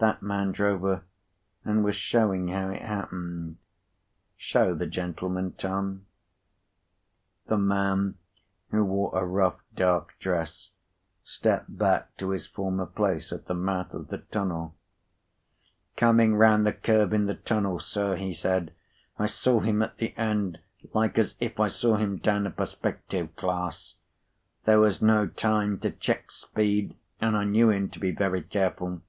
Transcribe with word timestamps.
That 0.00 0.22
man 0.24 0.50
drove 0.50 0.80
her, 0.80 1.04
and 1.64 1.84
was 1.84 1.94
showing 1.94 2.48
how 2.48 2.70
it 2.70 2.82
happened. 2.82 3.58
Show 4.36 4.74
the 4.74 4.88
gentleman, 4.88 5.52
Tom." 5.52 6.06
p. 7.48 7.54
110The 7.54 7.60
man, 7.62 8.14
who 8.72 8.84
wore 8.84 9.16
a 9.16 9.24
rough 9.24 9.60
dark 9.76 10.18
dress, 10.18 10.72
stepped 11.22 11.78
back 11.78 12.16
to 12.16 12.30
his 12.30 12.44
former 12.44 12.86
place 12.86 13.30
at 13.32 13.46
the 13.46 13.54
mouth 13.54 13.94
of 13.94 14.08
the 14.08 14.18
tunnel: 14.18 14.74
"Coming 15.94 16.34
round 16.34 16.66
the 16.66 16.72
curve 16.72 17.12
in 17.12 17.26
the 17.26 17.36
tunnel, 17.36 17.78
sir," 17.78 18.16
he 18.16 18.34
said, 18.34 18.74
"I 19.16 19.26
saw 19.26 19.60
him 19.60 19.80
at 19.80 19.96
the 19.98 20.12
end, 20.16 20.58
like 20.92 21.18
as 21.18 21.36
if 21.38 21.60
I 21.60 21.68
saw 21.68 21.96
him 21.98 22.16
down 22.16 22.48
a 22.48 22.50
perspective 22.50 23.36
glass. 23.36 23.94
There 24.64 24.80
was 24.80 25.00
no 25.00 25.28
time 25.28 25.78
to 25.82 25.92
check 25.92 26.32
speed, 26.32 26.96
and 27.20 27.36
I 27.36 27.44
knew 27.44 27.70
him 27.70 27.88
to 27.90 28.00
be 28.00 28.10
very 28.10 28.42
careful. 28.42 29.02